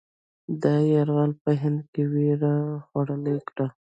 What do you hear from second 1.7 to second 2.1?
کې